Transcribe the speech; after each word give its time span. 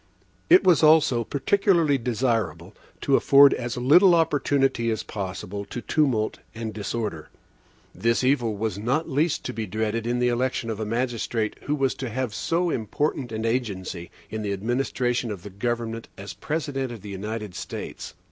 It 0.49 0.63
was 0.63 0.81
also 0.81 1.23
peculiarly 1.23 1.99
desirable 1.99 2.73
to 3.01 3.15
afford 3.15 3.53
as 3.53 3.77
little 3.77 4.15
opportunity 4.15 4.89
as 4.89 5.03
possible 5.03 5.63
to 5.65 5.79
tumult 5.79 6.39
and 6.55 6.73
disorder. 6.73 7.29
This 7.93 8.23
evil 8.23 8.57
was 8.57 8.79
not 8.79 9.07
least 9.11 9.45
to 9.45 9.53
be 9.53 9.67
dreaded 9.67 10.07
in 10.07 10.17
the 10.17 10.29
election 10.29 10.71
of 10.71 10.79
a 10.79 10.85
magistrate, 10.87 11.55
who 11.65 11.75
was 11.75 11.93
to 11.93 12.09
have 12.09 12.33
so 12.33 12.71
important 12.71 13.31
an 13.31 13.45
agency 13.45 14.09
in 14.31 14.41
the 14.41 14.53
administration 14.53 15.29
of 15.29 15.43
the 15.43 15.51
government 15.51 16.07
as 16.17 16.33
the 16.33 16.39
President 16.39 16.91
of 16.91 17.01
the 17.01 17.09
United 17.09 17.53
States. 17.53 18.15